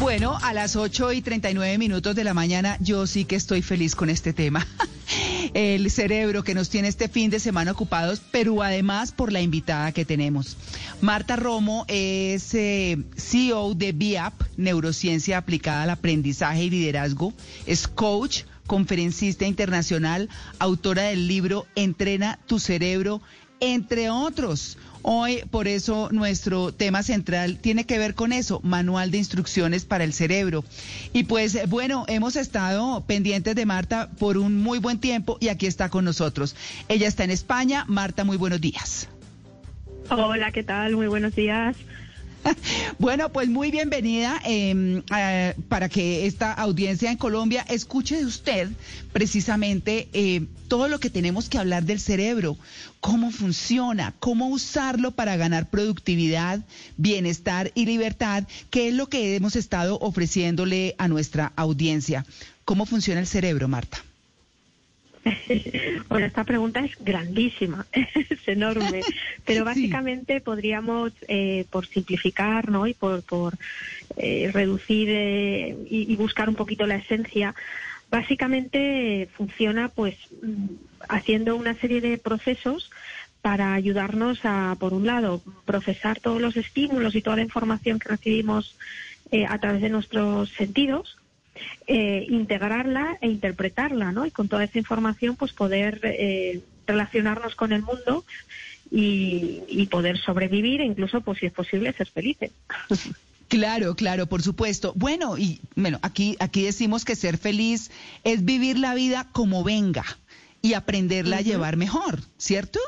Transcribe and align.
Bueno, 0.00 0.38
a 0.40 0.54
las 0.54 0.76
8 0.76 1.12
y 1.12 1.20
39 1.20 1.76
minutos 1.76 2.16
de 2.16 2.24
la 2.24 2.32
mañana 2.32 2.78
yo 2.80 3.06
sí 3.06 3.26
que 3.26 3.36
estoy 3.36 3.60
feliz 3.60 3.94
con 3.94 4.08
este 4.08 4.32
tema. 4.32 4.66
El 5.52 5.90
cerebro 5.90 6.42
que 6.42 6.54
nos 6.54 6.70
tiene 6.70 6.88
este 6.88 7.10
fin 7.10 7.30
de 7.30 7.38
semana 7.38 7.72
ocupados, 7.72 8.22
pero 8.30 8.62
además 8.62 9.12
por 9.12 9.30
la 9.30 9.42
invitada 9.42 9.92
que 9.92 10.06
tenemos. 10.06 10.56
Marta 11.02 11.36
Romo 11.36 11.84
es 11.86 12.54
eh, 12.54 12.96
CEO 13.14 13.74
de 13.74 13.92
BIAP, 13.92 14.32
Neurociencia 14.56 15.36
Aplicada 15.36 15.82
al 15.82 15.90
Aprendizaje 15.90 16.64
y 16.64 16.70
Liderazgo. 16.70 17.34
Es 17.66 17.86
coach, 17.86 18.44
conferencista 18.66 19.44
internacional, 19.44 20.30
autora 20.58 21.02
del 21.02 21.28
libro 21.28 21.66
Entrena 21.74 22.38
tu 22.46 22.58
cerebro, 22.58 23.20
entre 23.60 24.08
otros. 24.08 24.78
Hoy, 25.02 25.42
por 25.50 25.66
eso, 25.66 26.08
nuestro 26.12 26.72
tema 26.72 27.02
central 27.02 27.58
tiene 27.58 27.84
que 27.84 27.98
ver 27.98 28.14
con 28.14 28.32
eso, 28.32 28.60
manual 28.62 29.10
de 29.10 29.18
instrucciones 29.18 29.84
para 29.84 30.04
el 30.04 30.12
cerebro. 30.12 30.64
Y 31.12 31.24
pues, 31.24 31.68
bueno, 31.68 32.04
hemos 32.08 32.36
estado 32.36 33.02
pendientes 33.06 33.54
de 33.54 33.66
Marta 33.66 34.10
por 34.18 34.36
un 34.36 34.58
muy 34.62 34.78
buen 34.78 34.98
tiempo 34.98 35.38
y 35.40 35.48
aquí 35.48 35.66
está 35.66 35.88
con 35.88 36.04
nosotros. 36.04 36.54
Ella 36.88 37.08
está 37.08 37.24
en 37.24 37.30
España. 37.30 37.84
Marta, 37.88 38.24
muy 38.24 38.36
buenos 38.36 38.60
días. 38.60 39.08
Hola, 40.10 40.50
¿qué 40.52 40.62
tal? 40.62 40.96
Muy 40.96 41.06
buenos 41.06 41.34
días. 41.34 41.76
Bueno, 42.98 43.30
pues 43.30 43.48
muy 43.48 43.70
bienvenida 43.70 44.40
em, 44.44 45.02
para 45.68 45.88
que 45.88 46.26
esta 46.26 46.52
audiencia 46.52 47.10
en 47.10 47.16
Colombia 47.16 47.64
escuche 47.68 48.16
de 48.16 48.26
usted 48.26 48.68
precisamente 49.12 50.08
eh, 50.12 50.46
todo 50.68 50.88
lo 50.88 51.00
que 51.00 51.10
tenemos 51.10 51.48
que 51.48 51.58
hablar 51.58 51.84
del 51.84 52.00
cerebro, 52.00 52.56
cómo 53.00 53.30
funciona, 53.30 54.14
cómo 54.20 54.48
usarlo 54.48 55.12
para 55.12 55.36
ganar 55.36 55.70
productividad, 55.70 56.60
bienestar 56.96 57.72
y 57.74 57.86
libertad, 57.86 58.44
que 58.70 58.88
es 58.88 58.94
lo 58.94 59.08
que 59.08 59.36
hemos 59.36 59.56
estado 59.56 59.98
ofreciéndole 60.00 60.94
a 60.98 61.08
nuestra 61.08 61.52
audiencia. 61.56 62.24
¿Cómo 62.64 62.86
funciona 62.86 63.20
el 63.20 63.26
cerebro, 63.26 63.66
Marta? 63.68 64.04
Bueno, 66.08 66.26
esta 66.26 66.44
pregunta 66.44 66.80
es 66.80 66.92
grandísima, 67.00 67.86
es 67.92 68.48
enorme, 68.48 69.02
pero 69.44 69.64
básicamente 69.64 70.40
podríamos, 70.40 71.12
eh, 71.28 71.66
por 71.70 71.86
simplificar 71.86 72.70
¿no? 72.70 72.86
y 72.86 72.94
por, 72.94 73.22
por 73.22 73.54
eh, 74.16 74.50
reducir 74.52 75.08
eh, 75.10 75.76
y, 75.88 76.16
buscar 76.16 76.48
un 76.48 76.54
poquito 76.54 76.86
la 76.86 76.96
esencia, 76.96 77.54
básicamente 78.10 79.28
funciona 79.36 79.88
pues 79.88 80.16
mm, 80.42 80.66
haciendo 81.08 81.56
una 81.56 81.74
serie 81.74 82.00
de 82.00 82.18
procesos 82.18 82.90
para 83.42 83.74
ayudarnos 83.74 84.40
a, 84.44 84.76
por 84.78 84.92
un 84.92 85.06
lado, 85.06 85.42
procesar 85.64 86.20
todos 86.20 86.40
los 86.42 86.56
estímulos 86.56 87.14
y 87.14 87.22
toda 87.22 87.36
la 87.36 87.42
información 87.42 87.98
que 87.98 88.10
recibimos 88.10 88.76
a 89.48 89.58
través 89.58 89.80
de 89.80 89.90
nuestros 89.90 90.50
sentidos, 90.50 91.16
eh, 91.86 92.26
integrarla 92.28 93.18
e 93.20 93.28
interpretarla, 93.28 94.12
¿no? 94.12 94.26
Y 94.26 94.30
con 94.30 94.48
toda 94.48 94.64
esa 94.64 94.78
información, 94.78 95.36
pues 95.36 95.52
poder 95.52 96.00
eh, 96.04 96.60
relacionarnos 96.86 97.54
con 97.54 97.72
el 97.72 97.82
mundo 97.82 98.24
y, 98.90 99.86
poder 99.90 100.18
sobrevivir 100.18 100.80
e 100.80 100.84
incluso, 100.84 101.20
pues 101.20 101.38
si 101.38 101.46
es 101.46 101.52
posible, 101.52 101.92
ser 101.92 102.08
felices. 102.08 102.52
Claro, 103.48 103.96
claro, 103.96 104.26
por 104.26 104.42
supuesto. 104.42 104.92
Bueno, 104.94 105.36
y 105.36 105.60
bueno, 105.74 105.98
aquí, 106.02 106.36
aquí 106.38 106.62
decimos 106.62 107.04
que 107.04 107.16
ser 107.16 107.36
feliz 107.36 107.90
es 108.22 108.44
vivir 108.44 108.78
la 108.78 108.94
vida 108.94 109.28
como 109.32 109.64
venga 109.64 110.04
y 110.62 110.74
aprenderla 110.74 111.38
a 111.38 111.40
llevar 111.40 111.76
mejor, 111.76 112.20
¿cierto? 112.38 112.78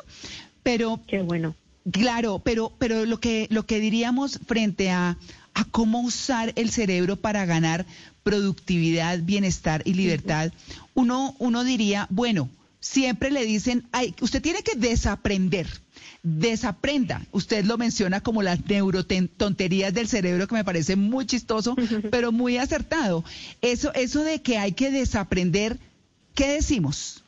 Pero 0.63 1.01
qué 1.09 1.23
bueno. 1.23 1.57
Claro, 1.91 2.41
pero 2.45 2.73
pero 2.79 3.05
lo 3.07 3.19
que 3.19 3.49
lo 3.51 3.67
que 3.67 3.81
diríamos 3.81 4.39
frente 4.47 4.91
a 4.91 5.17
a 5.55 5.65
cómo 5.65 6.01
usar 6.01 6.53
el 6.57 6.71
cerebro 6.71 7.17
para 7.17 7.45
ganar 7.45 7.87
productividad, 8.23 9.21
bienestar 9.21 9.83
y 9.85 9.95
libertad, 9.95 10.53
uno, 10.95 11.35
uno 11.39 11.65
diría, 11.65 12.07
bueno, 12.11 12.49
siempre 12.81 13.31
le 13.31 13.45
dicen, 13.45 13.85
ay, 13.93 14.15
usted 14.21 14.43
tiene 14.43 14.63
que 14.63 14.77
desaprender, 14.77 15.67
desaprenda. 16.23 17.25
Usted 17.33 17.65
lo 17.65 17.79
menciona 17.79 18.21
como 18.21 18.43
las 18.43 18.65
neurotonterías 18.67 19.95
del 19.95 20.09
cerebro, 20.09 20.47
que 20.47 20.55
me 20.55 20.65
parece 20.65 20.97
muy 20.97 21.27
chistoso, 21.27 21.77
pero 22.11 22.33
muy 22.33 22.59
acertado. 22.59 23.25
Eso, 23.61 23.93
eso 23.95 24.23
de 24.25 24.43
que 24.43 24.59
hay 24.59 24.73
que 24.73 24.91
desaprender, 24.91 25.79
¿qué 26.35 26.49
decimos? 26.49 27.22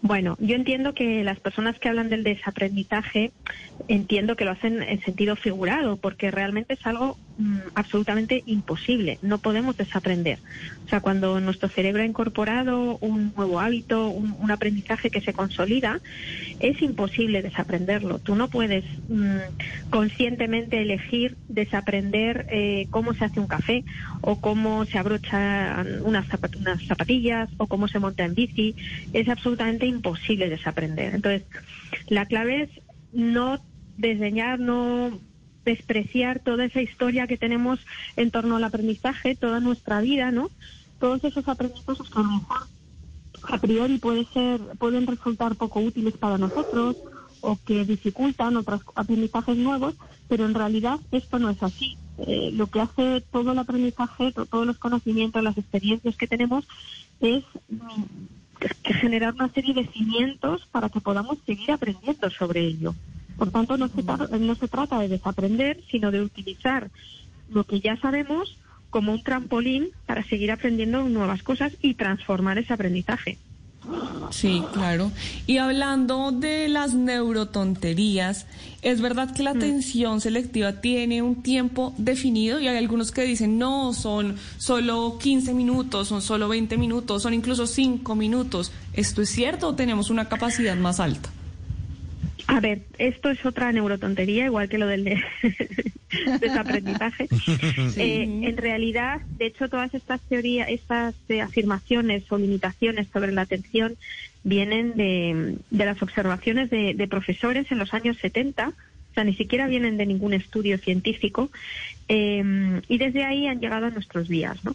Bueno, 0.00 0.36
yo 0.38 0.54
entiendo 0.54 0.94
que 0.94 1.24
las 1.24 1.40
personas 1.40 1.78
que 1.78 1.88
hablan 1.88 2.08
del 2.08 2.22
desaprendizaje, 2.22 3.32
entiendo 3.88 4.36
que 4.36 4.44
lo 4.44 4.52
hacen 4.52 4.82
en 4.82 5.00
sentido 5.02 5.34
figurado, 5.36 5.96
porque 5.96 6.30
realmente 6.30 6.74
es 6.74 6.86
algo 6.86 7.16
mm, 7.38 7.58
absolutamente 7.74 8.42
imposible. 8.46 9.18
No 9.22 9.38
podemos 9.38 9.76
desaprender. 9.76 10.38
O 10.84 10.88
sea, 10.88 11.00
cuando 11.00 11.40
nuestro 11.40 11.68
cerebro 11.68 12.02
ha 12.02 12.06
incorporado 12.06 12.98
un 13.00 13.32
nuevo 13.36 13.60
hábito, 13.60 14.08
un, 14.08 14.50
aprendizaje 14.50 15.10
que 15.10 15.20
se 15.20 15.32
consolida, 15.32 16.00
es 16.60 16.80
imposible 16.82 17.42
desaprenderlo. 17.42 18.18
Tú 18.18 18.34
no 18.34 18.48
puedes 18.48 18.84
mm, 19.08 19.36
conscientemente 19.90 20.80
elegir 20.80 21.36
desaprender 21.48 22.46
eh, 22.50 22.86
cómo 22.90 23.14
se 23.14 23.24
hace 23.24 23.40
un 23.40 23.46
café 23.46 23.84
o 24.20 24.40
cómo 24.40 24.84
se 24.86 24.98
abrochan 24.98 26.02
unas, 26.02 26.26
unas 26.58 26.82
zapatillas 26.86 27.48
o 27.58 27.66
cómo 27.66 27.88
se 27.88 27.98
monta 27.98 28.24
en 28.24 28.34
bici. 28.34 28.74
Es 29.12 29.28
absolutamente 29.28 29.86
imposible 29.86 30.48
desaprender. 30.48 31.14
Entonces, 31.14 31.42
la 32.08 32.26
clave 32.26 32.62
es 32.62 32.70
no 33.12 33.60
desdeñar, 33.96 34.60
no 34.60 35.18
despreciar 35.68 36.40
toda 36.40 36.64
esa 36.64 36.80
historia 36.80 37.26
que 37.26 37.36
tenemos 37.36 37.78
en 38.16 38.30
torno 38.30 38.56
al 38.56 38.64
aprendizaje, 38.64 39.34
toda 39.34 39.60
nuestra 39.60 40.00
vida, 40.00 40.30
¿no? 40.30 40.50
Todos 40.98 41.22
esos 41.24 41.46
aprendizajes 41.46 42.08
que 42.08 42.18
a 42.18 42.22
lo 42.22 42.30
mejor 42.30 42.62
a 43.42 43.58
priori 43.58 43.98
puede 43.98 44.24
ser, 44.32 44.60
pueden 44.78 45.06
resultar 45.06 45.56
poco 45.56 45.80
útiles 45.80 46.14
para 46.16 46.38
nosotros 46.38 46.96
o 47.40 47.58
que 47.64 47.84
dificultan 47.84 48.56
otros 48.56 48.80
aprendizajes 48.94 49.56
nuevos, 49.56 49.94
pero 50.26 50.46
en 50.46 50.54
realidad 50.54 50.98
esto 51.12 51.38
no 51.38 51.50
es 51.50 51.62
así. 51.62 51.96
Eh, 52.26 52.50
lo 52.52 52.66
que 52.66 52.80
hace 52.80 53.22
todo 53.30 53.52
el 53.52 53.58
aprendizaje, 53.58 54.32
todos 54.32 54.66
los 54.66 54.78
conocimientos, 54.78 55.44
las 55.44 55.56
experiencias 55.56 56.16
que 56.16 56.26
tenemos, 56.26 56.66
es 57.20 57.44
que 58.82 58.94
generar 58.94 59.34
una 59.34 59.52
serie 59.52 59.74
de 59.74 59.86
cimientos 59.86 60.66
para 60.72 60.88
que 60.88 61.00
podamos 61.00 61.38
seguir 61.46 61.70
aprendiendo 61.70 62.28
sobre 62.30 62.60
ello. 62.66 62.94
Por 63.38 63.50
tanto, 63.50 63.76
no 63.76 63.88
se, 63.88 64.02
no 64.38 64.54
se 64.56 64.68
trata 64.68 64.98
de 64.98 65.08
desaprender, 65.08 65.80
sino 65.90 66.10
de 66.10 66.22
utilizar 66.22 66.90
lo 67.50 67.64
que 67.64 67.80
ya 67.80 67.96
sabemos 67.96 68.58
como 68.90 69.12
un 69.12 69.22
trampolín 69.22 69.90
para 70.06 70.24
seguir 70.24 70.50
aprendiendo 70.50 71.08
nuevas 71.08 71.42
cosas 71.42 71.72
y 71.80 71.94
transformar 71.94 72.58
ese 72.58 72.72
aprendizaje. 72.72 73.38
Sí, 74.30 74.62
claro. 74.72 75.10
Y 75.46 75.58
hablando 75.58 76.32
de 76.32 76.68
las 76.68 76.94
neurotonterías, 76.94 78.46
¿es 78.82 79.00
verdad 79.00 79.34
que 79.34 79.42
la 79.42 79.54
mm. 79.54 79.56
atención 79.56 80.20
selectiva 80.20 80.80
tiene 80.80 81.22
un 81.22 81.42
tiempo 81.42 81.94
definido? 81.96 82.60
Y 82.60 82.68
hay 82.68 82.76
algunos 82.76 83.12
que 83.12 83.22
dicen, 83.22 83.58
no, 83.58 83.94
son 83.94 84.36
solo 84.58 85.16
15 85.18 85.54
minutos, 85.54 86.08
son 86.08 86.20
solo 86.20 86.48
20 86.48 86.76
minutos, 86.76 87.22
son 87.22 87.32
incluso 87.32 87.66
5 87.66 88.14
minutos. 88.14 88.72
¿Esto 88.92 89.22
es 89.22 89.30
cierto 89.30 89.68
o 89.68 89.74
tenemos 89.74 90.10
una 90.10 90.28
capacidad 90.28 90.76
más 90.76 91.00
alta? 91.00 91.30
A 92.48 92.60
ver, 92.60 92.80
esto 92.96 93.28
es 93.28 93.44
otra 93.44 93.70
neurotontería, 93.72 94.46
igual 94.46 94.70
que 94.70 94.78
lo 94.78 94.86
del 94.86 95.04
desaprendizaje. 96.40 97.28
Eh, 97.96 98.22
en 98.22 98.56
realidad, 98.56 99.20
de 99.36 99.46
hecho, 99.46 99.68
todas 99.68 99.92
estas 99.92 100.20
teorías, 100.22 100.68
estas 100.70 101.14
eh, 101.28 101.42
afirmaciones 101.42 102.30
o 102.30 102.38
limitaciones 102.38 103.08
sobre 103.12 103.32
la 103.32 103.42
atención 103.42 103.96
vienen 104.44 104.94
de, 104.96 105.56
las 105.70 106.00
observaciones 106.02 106.70
de, 106.70 107.06
profesores 107.08 107.70
en 107.70 107.78
los 107.78 107.92
años 107.92 108.16
70, 108.18 108.68
o 108.68 109.14
sea, 109.14 109.24
ni 109.24 109.34
siquiera 109.34 109.66
vienen 109.66 109.98
de 109.98 110.06
ningún 110.06 110.32
estudio 110.32 110.78
científico, 110.78 111.50
eh, 112.08 112.80
y 112.88 112.98
desde 112.98 113.24
ahí 113.24 113.46
han 113.46 113.60
llegado 113.60 113.86
a 113.86 113.90
nuestros 113.90 114.28
días, 114.28 114.64
¿no? 114.64 114.74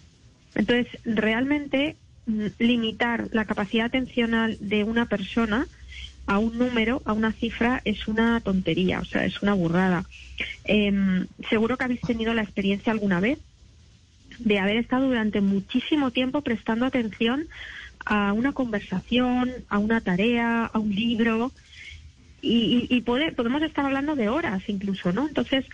Entonces, 0.56 0.88
realmente 1.06 1.96
mm, 2.28 2.46
limitar 2.60 3.30
la 3.32 3.46
capacidad 3.46 3.88
atencional 3.88 4.58
de 4.60 4.84
una 4.84 5.08
persona 5.08 5.68
a 6.26 6.38
un 6.38 6.58
número, 6.58 7.02
a 7.06 7.14
una 7.14 7.34
cifra, 7.34 7.82
es 7.86 8.08
una 8.08 8.40
tontería, 8.42 9.00
o 9.02 9.06
sea, 9.06 9.26
es 9.26 9.42
una 9.42 9.54
burrada. 9.54 10.06
Em, 10.64 11.28
seguro 11.50 11.78
que 11.78 11.84
habéis 11.86 12.02
tenido 12.02 12.34
la 12.34 12.44
experiencia 12.44 12.92
alguna 12.92 13.20
vez 13.20 13.40
de 14.40 14.60
haber 14.60 14.78
estado 14.78 15.08
durante 15.08 15.42
muchísimo 15.42 16.12
tiempo 16.12 16.42
prestando 16.42 16.86
atención 16.86 17.48
a 18.06 18.34
una 18.34 18.54
conversación, 18.54 19.52
a 19.70 19.78
una 19.78 20.02
tarea, 20.02 20.66
a 20.66 20.80
un 20.80 20.94
libro, 20.94 21.52
y, 22.46 22.88
y, 22.90 23.02
podemos 23.02 23.62
estar 23.62 23.86
hablando 23.86 24.18
de 24.18 24.28
horas 24.28 24.64
incluso, 24.68 25.14
¿no? 25.14 25.30
Entonces, 25.30 25.66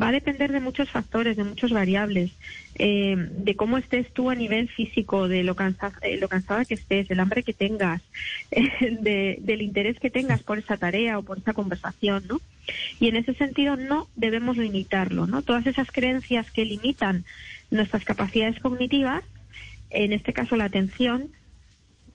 va 0.00 0.08
a 0.08 0.12
depender 0.12 0.52
de 0.52 0.60
muchos 0.60 0.88
factores, 0.88 1.36
de 1.36 1.42
muchas 1.42 1.72
variables, 1.72 2.30
eh, 2.76 3.16
de 3.18 3.56
cómo 3.56 3.76
estés 3.76 4.12
tú 4.12 4.30
a 4.30 4.36
nivel 4.36 4.68
físico, 4.68 5.26
de 5.26 5.42
lo, 5.42 5.56
cansa, 5.56 5.92
lo 6.20 6.28
cansada 6.28 6.64
que 6.64 6.74
estés, 6.74 7.08
del 7.08 7.18
hambre 7.18 7.42
que 7.42 7.52
tengas, 7.52 8.02
de, 8.80 9.38
del 9.40 9.62
interés 9.62 9.98
que 9.98 10.10
tengas 10.10 10.44
por 10.44 10.60
esa 10.60 10.76
tarea 10.76 11.18
o 11.18 11.24
por 11.24 11.38
esa 11.38 11.54
conversación, 11.54 12.22
¿no? 12.28 12.40
Y 13.00 13.08
en 13.08 13.16
ese 13.16 13.34
sentido 13.34 13.76
no 13.76 14.06
debemos 14.14 14.56
limitarlo, 14.56 15.26
¿no? 15.26 15.42
Todas 15.42 15.66
esas 15.66 15.90
creencias 15.90 16.52
que 16.52 16.64
limitan 16.64 17.24
nuestras 17.72 18.04
capacidades 18.04 18.60
cognitivas, 18.60 19.24
en 19.90 20.12
este 20.12 20.32
caso 20.32 20.54
la 20.54 20.66
atención, 20.66 21.32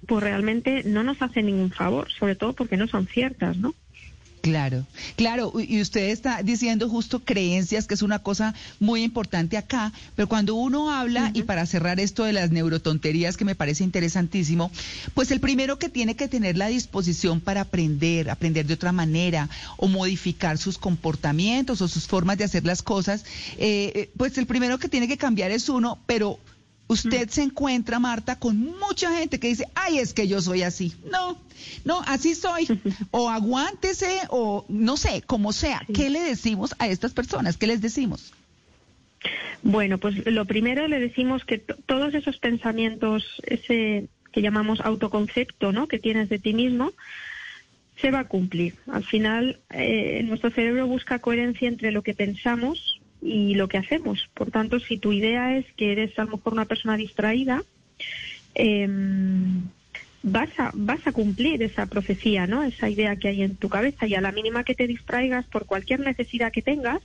pues 0.08 0.24
realmente 0.24 0.84
no 0.86 1.04
nos 1.04 1.22
hacen 1.22 1.48
ningún 1.48 1.72
favor, 1.72 2.10
sobre 2.10 2.36
todo 2.36 2.54
porque 2.54 2.78
no 2.78 2.88
son 2.88 3.06
ciertas, 3.08 3.58
¿no? 3.58 3.76
Claro, 4.48 4.86
claro, 5.18 5.52
y 5.60 5.82
usted 5.82 6.10
está 6.10 6.42
diciendo 6.42 6.90
justo 6.90 7.20
creencias, 7.20 7.86
que 7.86 7.96
es 7.96 8.02
una 8.02 8.20
cosa 8.20 8.56
muy 8.80 9.04
importante 9.04 9.58
acá, 9.58 9.92
pero 10.16 10.30
cuando 10.30 10.56
uno 10.56 10.90
habla, 10.90 11.32
y 11.34 11.44
para 11.44 11.66
cerrar 11.66 12.00
esto 12.00 12.24
de 12.24 12.32
las 12.32 12.50
neurotonterías 12.50 13.36
que 13.36 13.44
me 13.44 13.56
parece 13.56 13.84
interesantísimo, 13.84 14.72
pues 15.14 15.32
el 15.32 15.42
primero 15.42 15.78
que 15.80 15.90
tiene 15.90 16.16
que 16.16 16.30
tener 16.30 16.58
la 16.58 16.68
disposición 16.68 17.42
para 17.42 17.62
aprender, 17.62 18.30
aprender 18.30 18.66
de 18.66 18.76
otra 18.76 18.94
manera, 18.94 19.50
o 19.76 19.90
modificar 19.90 20.58
sus 20.58 20.78
comportamientos 20.78 21.82
o 21.82 21.90
sus 21.90 22.08
formas 22.08 22.38
de 22.38 22.46
hacer 22.46 22.66
las 22.66 22.82
cosas, 22.82 23.26
eh, 23.58 23.92
eh, 23.96 24.12
pues 24.16 24.38
el 24.38 24.46
primero 24.46 24.80
que 24.80 24.88
tiene 24.88 25.10
que 25.10 25.18
cambiar 25.18 25.52
es 25.52 25.68
uno, 25.68 26.00
pero 26.06 26.40
usted 26.88 27.30
se 27.30 27.44
encuentra, 27.44 28.00
Marta, 28.00 28.38
con 28.38 28.58
mucha 28.58 29.16
gente 29.16 29.40
que 29.40 29.50
dice, 29.50 29.68
ay, 29.76 30.00
es 30.00 30.14
que 30.14 30.28
yo 30.28 30.42
soy 30.42 30.64
así. 30.64 30.94
No, 31.12 31.38
no, 31.86 32.02
así 32.06 32.36
soy. 32.36 32.68
O 33.12 33.30
aguántese, 33.30 34.22
o 34.30 34.66
no 34.70 34.98
sé, 34.98 35.22
como 35.26 35.54
sea. 35.54 35.82
¿Qué 35.94 36.10
le 36.10 36.22
decimos 36.22 36.76
a 36.80 36.88
estas 36.88 37.14
personas? 37.14 37.58
¿Qué 37.58 37.68
les 37.68 37.82
decimos? 37.82 38.34
Bueno, 39.64 39.98
pues 39.98 40.26
lo 40.26 40.46
primero 40.46 40.88
le 40.88 41.00
decimos 41.00 41.44
que 41.44 41.58
todos 41.58 42.14
esos 42.14 42.38
pensamientos, 42.38 43.42
ese 43.44 44.08
que 44.32 44.42
llamamos 44.42 44.82
autoconcepto, 44.82 45.72
¿no? 45.72 45.88
Que 45.88 46.00
tienes 46.00 46.30
de 46.30 46.40
ti 46.40 46.54
mismo, 46.54 46.92
se 48.00 48.12
va 48.12 48.20
a 48.20 48.28
cumplir. 48.28 48.76
Al 48.92 49.04
final, 49.04 49.60
eh, 49.72 50.22
nuestro 50.24 50.52
cerebro 50.52 50.88
busca 50.88 51.20
coherencia 51.20 51.68
entre 51.68 51.92
lo 51.92 52.04
que 52.04 52.14
pensamos 52.14 52.97
y 53.22 53.56
lo 53.56 53.68
que 53.68 53.78
hacemos. 53.78 54.30
Por 54.34 54.52
tanto, 54.52 54.80
si 54.80 54.98
tu 54.98 55.12
idea 55.12 55.58
es 55.58 55.66
que 55.76 55.92
eres 55.92 56.18
a 56.20 56.24
lo 56.26 56.38
mejor 56.38 56.54
una 56.54 56.66
persona 56.66 56.98
distraída, 56.98 57.64
em, 58.54 59.64
vas, 60.24 60.50
a, 60.58 60.72
vas 60.74 61.06
a 61.06 61.12
cumplir 61.12 61.64
esa 61.64 61.86
profecía, 61.86 62.48
¿no? 62.48 62.64
Esa 62.64 62.90
idea 62.90 63.16
que 63.16 63.30
hay 63.30 63.44
en 63.44 63.56
tu 63.56 63.70
cabeza 63.70 64.08
y 64.08 64.16
a 64.16 64.22
la 64.22 64.32
mínima 64.32 64.64
que 64.64 64.76
te 64.76 64.88
distraigas 64.88 65.46
por 65.46 65.66
cualquier 65.66 66.00
necesidad 66.02 66.52
que 66.52 66.62
tengas, 66.62 67.02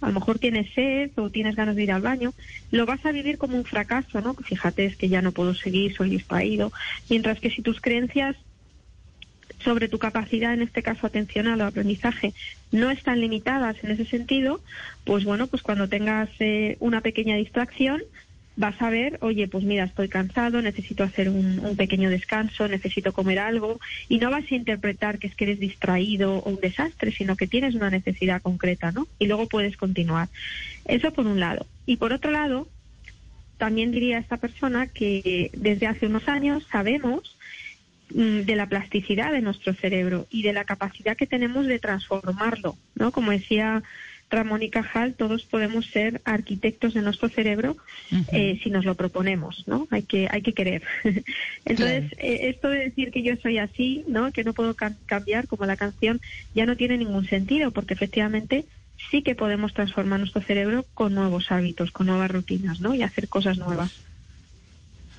a 0.00 0.08
lo 0.08 0.14
mejor 0.14 0.38
tienes 0.38 0.72
sed 0.74 1.10
o 1.16 1.30
tienes 1.30 1.56
ganas 1.56 1.74
de 1.74 1.82
ir 1.82 1.92
al 1.92 2.02
baño, 2.02 2.32
lo 2.70 2.86
vas 2.86 3.04
a 3.04 3.12
vivir 3.12 3.36
como 3.36 3.56
un 3.56 3.64
fracaso, 3.64 4.20
¿no? 4.20 4.34
Fíjate, 4.34 4.84
es 4.84 4.96
que 4.96 5.08
ya 5.08 5.22
no 5.22 5.32
puedo 5.32 5.54
seguir, 5.54 5.94
soy 5.94 6.10
distraído. 6.10 6.72
Mientras 7.10 7.40
que 7.40 7.50
si 7.50 7.62
tus 7.62 7.80
creencias 7.80 8.36
sobre 9.62 9.88
tu 9.88 9.98
capacidad, 9.98 10.54
en 10.54 10.62
este 10.62 10.82
caso 10.82 11.06
atencional 11.06 11.60
o 11.60 11.66
aprendizaje, 11.66 12.32
no 12.72 12.90
están 12.90 13.20
limitadas 13.20 13.76
en 13.82 13.90
ese 13.90 14.04
sentido, 14.04 14.60
pues 15.04 15.24
bueno, 15.24 15.46
pues 15.46 15.62
cuando 15.62 15.88
tengas 15.88 16.28
eh, 16.38 16.76
una 16.80 17.00
pequeña 17.00 17.36
distracción, 17.36 18.02
vas 18.56 18.80
a 18.82 18.90
ver, 18.90 19.18
oye, 19.20 19.46
pues 19.46 19.62
mira, 19.62 19.84
estoy 19.84 20.08
cansado, 20.08 20.60
necesito 20.60 21.04
hacer 21.04 21.28
un, 21.28 21.60
un, 21.60 21.76
pequeño 21.76 22.10
descanso, 22.10 22.66
necesito 22.66 23.12
comer 23.12 23.38
algo, 23.38 23.80
y 24.08 24.18
no 24.18 24.30
vas 24.30 24.50
a 24.50 24.54
interpretar 24.54 25.18
que 25.18 25.28
es 25.28 25.34
que 25.36 25.44
eres 25.44 25.60
distraído 25.60 26.38
o 26.38 26.50
un 26.50 26.60
desastre, 26.60 27.12
sino 27.12 27.36
que 27.36 27.46
tienes 27.46 27.76
una 27.76 27.88
necesidad 27.88 28.42
concreta, 28.42 28.90
¿no? 28.90 29.06
Y 29.20 29.28
luego 29.28 29.46
puedes 29.46 29.76
continuar. 29.76 30.28
Eso 30.86 31.12
por 31.12 31.26
un 31.26 31.38
lado. 31.38 31.66
Y 31.86 31.98
por 31.98 32.12
otro 32.12 32.32
lado, 32.32 32.66
también 33.58 33.92
diría 33.92 34.18
esta 34.18 34.38
persona 34.38 34.88
que 34.88 35.50
desde 35.52 35.86
hace 35.86 36.06
unos 36.06 36.28
años 36.28 36.66
sabemos 36.70 37.37
de 38.10 38.56
la 38.56 38.68
plasticidad 38.68 39.32
de 39.32 39.42
nuestro 39.42 39.74
cerebro 39.74 40.26
y 40.30 40.42
de 40.42 40.52
la 40.52 40.64
capacidad 40.64 41.16
que 41.16 41.26
tenemos 41.26 41.66
de 41.66 41.78
transformarlo, 41.78 42.76
¿no? 42.94 43.12
Como 43.12 43.32
decía 43.32 43.82
Ramón 44.30 44.62
y 44.62 44.70
Cajal, 44.70 45.14
todos 45.14 45.44
podemos 45.44 45.86
ser 45.86 46.20
arquitectos 46.24 46.94
de 46.94 47.02
nuestro 47.02 47.28
cerebro 47.28 47.76
eh, 48.32 48.58
si 48.62 48.70
nos 48.70 48.84
lo 48.84 48.94
proponemos, 48.94 49.64
¿no? 49.66 49.88
Hay 49.90 50.02
que 50.02 50.28
hay 50.30 50.42
que 50.42 50.52
querer. 50.52 50.82
Entonces, 51.64 52.12
eh, 52.18 52.48
esto 52.48 52.68
de 52.68 52.78
decir 52.80 53.10
que 53.10 53.22
yo 53.22 53.36
soy 53.36 53.58
así, 53.58 54.04
¿no? 54.06 54.32
Que 54.32 54.44
no 54.44 54.52
puedo 54.52 54.74
cambiar 54.74 55.46
como 55.46 55.66
la 55.66 55.76
canción 55.76 56.20
ya 56.54 56.66
no 56.66 56.76
tiene 56.76 56.98
ningún 56.98 57.26
sentido 57.26 57.70
porque 57.70 57.94
efectivamente 57.94 58.66
sí 59.10 59.22
que 59.22 59.34
podemos 59.34 59.72
transformar 59.74 60.20
nuestro 60.20 60.42
cerebro 60.42 60.84
con 60.94 61.14
nuevos 61.14 61.50
hábitos, 61.50 61.90
con 61.90 62.06
nuevas 62.06 62.30
rutinas, 62.30 62.80
¿no? 62.80 62.94
Y 62.94 63.02
hacer 63.02 63.28
cosas 63.28 63.58
nuevas. 63.58 64.07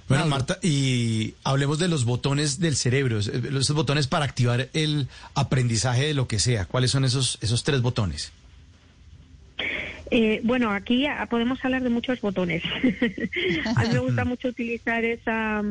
Bueno, 0.10 0.26
Marta, 0.26 0.58
y 0.64 1.36
hablemos 1.44 1.78
de 1.78 1.88
los 1.88 2.04
botones 2.04 2.60
del 2.60 2.76
cerebro, 2.76 3.20
esos 3.20 3.74
botones 3.74 4.08
para 4.08 4.26
activar 4.26 4.68
el 4.74 5.08
aprendizaje 5.36 6.08
de 6.08 6.14
lo 6.16 6.28
que 6.28 6.40
sea. 6.40 6.66
¿Cuáles 6.66 6.90
son 6.90 7.06
esos, 7.06 7.38
esos 7.42 7.64
tres 7.64 7.84
botones? 7.84 8.32
Eh, 10.10 10.42
bueno, 10.44 10.72
aquí 10.72 11.06
podemos 11.30 11.64
hablar 11.64 11.84
de 11.84 11.90
muchos 11.90 12.22
botones. 12.22 12.64
a 13.76 13.84
mí 13.84 13.90
me 13.94 14.00
gusta 14.00 14.26
mucho 14.26 14.48
utilizar 14.48 15.06
esa, 15.06 15.62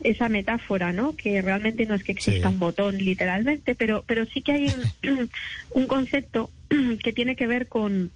esa 0.00 0.28
metáfora, 0.28 0.92
¿no? 0.92 1.16
Que 1.16 1.42
realmente 1.42 1.86
no 1.86 1.96
es 1.96 2.04
que 2.04 2.12
exista 2.12 2.50
un 2.50 2.60
botón 2.60 2.98
literalmente, 2.98 3.74
pero, 3.74 4.04
pero 4.06 4.26
sí 4.26 4.42
que 4.42 4.52
hay 4.52 4.74
un, 5.02 5.30
un 5.70 5.86
concepto 5.88 6.50
que 7.02 7.12
tiene 7.12 7.34
que 7.34 7.48
ver 7.48 7.66
con, 7.66 8.12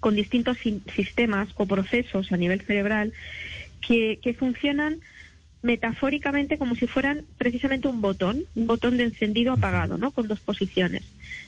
con 0.00 0.16
distintos 0.16 0.58
sistemas 0.96 1.48
o 1.54 1.66
procesos 1.66 2.32
a 2.32 2.36
nivel 2.36 2.62
cerebral 2.62 3.12
que, 3.86 4.36
funcionan 4.38 5.00
metafóricamente 5.62 6.58
como 6.58 6.74
si 6.74 6.86
fueran 6.86 7.24
precisamente 7.38 7.88
un 7.88 8.00
botón, 8.00 8.44
un 8.54 8.66
botón 8.66 8.96
de 8.96 9.04
encendido 9.04 9.52
apagado, 9.52 9.96
¿no? 9.96 10.10
Con 10.10 10.28
dos 10.28 10.40
posiciones. 10.40 11.02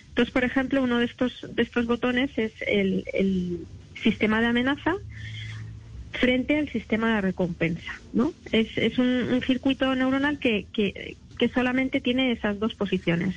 Entonces, 0.08 0.32
por 0.32 0.44
ejemplo, 0.44 0.82
uno 0.82 0.98
de 0.98 1.04
estos, 1.04 1.46
de 1.54 1.62
estos 1.62 1.86
botones 1.86 2.30
es 2.38 2.52
el, 2.66 3.04
el 3.12 3.66
sistema 4.02 4.40
de 4.40 4.46
amenaza 4.46 4.94
frente 6.12 6.58
al 6.58 6.70
sistema 6.70 7.16
de 7.16 7.20
recompensa, 7.20 8.00
¿no? 8.14 8.32
Es, 8.52 8.78
es 8.78 8.98
un, 8.98 9.06
un, 9.06 9.42
circuito 9.42 9.94
neuronal 9.94 10.38
que, 10.38 10.66
que, 10.72 11.16
que 11.38 11.48
solamente 11.50 12.00
tiene 12.00 12.32
esas 12.32 12.58
dos 12.58 12.74
posiciones. 12.74 13.34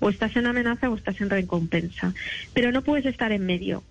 O 0.00 0.10
estás 0.10 0.36
en 0.36 0.46
amenaza 0.46 0.90
o 0.90 0.96
estás 0.96 1.20
en 1.20 1.30
recompensa. 1.30 2.12
Pero 2.52 2.72
no 2.72 2.82
puedes 2.82 3.06
estar 3.06 3.30
en 3.30 3.46
medio. 3.46 3.84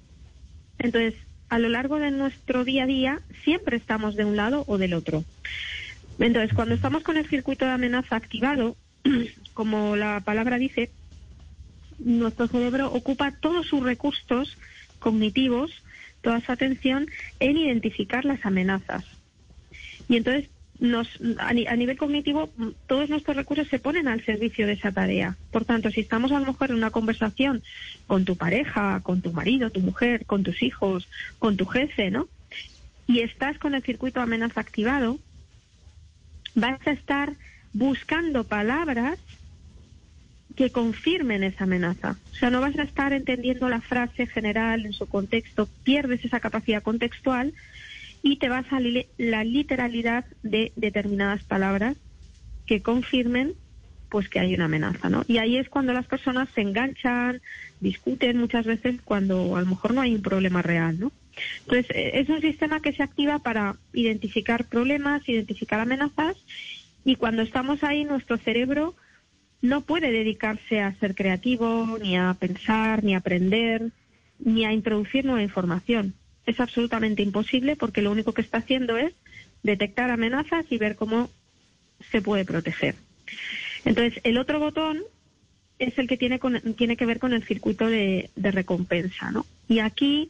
Entonces, 0.77 1.15
a 1.55 1.59
lo 1.59 1.69
largo 1.69 1.99
de 1.99 2.11
nuestro 2.11 2.65
día 2.65 2.83
a 2.83 2.85
día 2.85 3.21
siempre 3.45 3.77
estamos 3.77 4.17
de 4.17 4.25
un 4.25 4.35
lado 4.35 4.65
o 4.67 4.77
del 4.77 4.93
otro. 4.93 5.23
Entonces, 6.19 6.53
cuando 6.53 6.75
estamos 6.75 7.01
con 7.01 7.15
el 7.15 7.29
circuito 7.29 7.63
de 7.63 7.71
amenaza 7.71 8.17
activado, 8.17 8.75
como 9.53 9.95
la 9.95 10.19
palabra 10.19 10.57
dice, 10.57 10.91
nuestro 11.97 12.47
cerebro 12.47 12.91
ocupa 12.91 13.31
todos 13.39 13.67
sus 13.67 13.81
recursos 13.81 14.57
cognitivos, 14.99 15.71
toda 16.21 16.41
su 16.41 16.51
atención 16.51 17.07
en 17.39 17.55
identificar 17.55 18.25
las 18.25 18.45
amenazas. 18.45 19.05
Y 20.09 20.17
entonces 20.17 20.49
nos, 20.79 21.07
a, 21.37 21.53
nivel 21.53 21.97
cognitivo, 21.97 22.49
todos 22.87 23.09
nuestros 23.09 23.37
recursos 23.37 23.67
se 23.67 23.79
ponen 23.79 24.07
al 24.07 24.23
servicio 24.25 24.67
de 24.67 24.73
esa 24.73 24.91
tarea. 24.91 25.37
Por 25.51 25.65
tanto, 25.65 25.89
si 25.89 26.01
estamos 26.01 26.31
a 26.31 26.39
lo 26.39 26.45
mejor 26.45 26.71
en 26.71 26.77
una 26.77 26.91
conversación 26.91 27.63
con 28.07 28.25
tu 28.25 28.35
pareja, 28.35 29.01
con 29.01 29.21
tu 29.21 29.31
marido, 29.31 29.69
tu 29.69 29.79
mujer, 29.79 30.25
con 30.25 30.43
tus 30.43 30.61
hijos, 30.61 31.07
con 31.39 31.57
tu 31.57 31.65
jefe, 31.65 32.11
¿no? 32.11 32.27
Y 33.07 33.21
estás 33.21 33.57
con 33.57 33.75
el 33.75 33.83
circuito 33.83 34.19
amenaza 34.19 34.59
activado, 34.59 35.19
vas 36.55 36.85
a 36.85 36.91
estar 36.91 37.33
buscando 37.73 38.43
palabras 38.43 39.19
que 40.55 40.71
confirmen 40.71 41.43
esa 41.43 41.65
amenaza. 41.65 42.17
O 42.31 42.35
sea, 42.35 42.49
no 42.49 42.61
vas 42.61 42.77
a 42.77 42.83
estar 42.83 43.13
entendiendo 43.13 43.69
la 43.69 43.81
frase 43.81 44.25
general 44.25 44.85
en 44.85 44.93
su 44.93 45.05
contexto, 45.07 45.67
pierdes 45.83 46.23
esa 46.23 46.39
capacidad 46.39 46.81
contextual 46.81 47.53
y 48.25 48.37
te 48.37 48.49
vas 48.49 48.65
a 48.73 48.79
la 49.19 49.43
literalidad 49.43 50.25
de 50.41 50.71
determinadas 50.75 51.43
palabras 51.43 51.95
que 52.65 52.81
confirmen 52.81 53.53
pues 54.09 54.29
que 54.29 54.39
hay 54.39 54.55
una 54.55 54.65
amenaza, 54.65 55.11
¿no? 55.11 55.23
Y 55.27 55.37
ahí 55.37 55.57
es 55.57 55.69
cuando 55.69 55.93
las 55.93 56.07
personas 56.07 56.49
se 56.55 56.61
enganchan, 56.61 57.39
discuten 57.81 58.39
muchas 58.39 58.65
veces 58.65 58.99
cuando 59.03 59.55
a 59.55 59.61
lo 59.61 59.67
mejor 59.67 59.93
no 59.93 60.01
hay 60.01 60.15
un 60.15 60.23
problema 60.23 60.63
real, 60.63 60.99
¿no? 60.99 61.11
Entonces, 61.59 61.85
eh, 61.95 62.11
es 62.15 62.27
un 62.29 62.41
sistema 62.41 62.79
que 62.79 62.93
se 62.93 63.03
activa 63.03 63.37
para 63.37 63.75
identificar 63.93 64.65
problemas, 64.65 65.29
identificar 65.29 65.79
amenazas 65.79 66.35
y 67.03 67.17
cuando 67.17 67.43
estamos 67.43 67.83
ahí 67.83 68.05
nuestro 68.05 68.37
cerebro 68.37 68.95
no 69.61 69.81
puede 69.81 70.11
dedicarse 70.11 70.81
a 70.81 70.95
ser 70.95 71.13
creativo, 71.13 71.99
ni 72.01 72.17
a 72.17 72.35
pensar, 72.39 73.03
ni 73.03 73.13
a 73.13 73.19
aprender, 73.19 73.91
ni 74.39 74.65
a 74.65 74.73
introducir 74.73 75.25
nueva 75.25 75.43
información 75.43 76.15
es 76.45 76.59
absolutamente 76.59 77.21
imposible 77.21 77.75
porque 77.75 78.01
lo 78.01 78.11
único 78.11 78.33
que 78.33 78.41
está 78.41 78.59
haciendo 78.59 78.97
es 78.97 79.13
detectar 79.63 80.11
amenazas 80.11 80.65
y 80.69 80.77
ver 80.77 80.95
cómo 80.95 81.29
se 82.11 82.21
puede 82.21 82.45
proteger. 82.45 82.95
Entonces, 83.83 84.19
el 84.23 84.37
otro 84.37 84.59
botón 84.59 85.03
es 85.79 85.97
el 85.97 86.07
que 86.07 86.17
tiene, 86.17 86.39
tiene 86.77 86.97
que 86.97 87.05
ver 87.05 87.19
con 87.19 87.33
el 87.33 87.43
circuito 87.43 87.87
de, 87.87 88.29
recompensa, 88.35 89.31
¿no? 89.31 89.45
Y 89.67 89.79
aquí 89.79 90.29